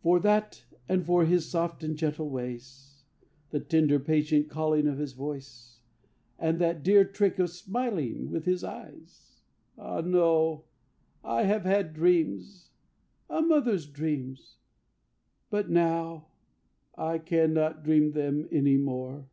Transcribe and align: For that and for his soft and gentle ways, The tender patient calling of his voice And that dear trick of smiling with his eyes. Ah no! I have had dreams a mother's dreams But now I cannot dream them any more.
For 0.00 0.20
that 0.20 0.64
and 0.88 1.04
for 1.04 1.24
his 1.24 1.48
soft 1.50 1.82
and 1.82 1.96
gentle 1.96 2.30
ways, 2.30 3.02
The 3.50 3.58
tender 3.58 3.98
patient 3.98 4.48
calling 4.48 4.86
of 4.86 4.98
his 4.98 5.12
voice 5.12 5.80
And 6.38 6.60
that 6.60 6.84
dear 6.84 7.04
trick 7.04 7.40
of 7.40 7.50
smiling 7.50 8.30
with 8.30 8.44
his 8.44 8.62
eyes. 8.62 9.42
Ah 9.76 10.02
no! 10.02 10.66
I 11.24 11.42
have 11.46 11.64
had 11.64 11.94
dreams 11.94 12.70
a 13.28 13.42
mother's 13.42 13.86
dreams 13.88 14.58
But 15.50 15.68
now 15.68 16.28
I 16.96 17.18
cannot 17.18 17.82
dream 17.82 18.12
them 18.12 18.46
any 18.52 18.76
more. 18.76 19.26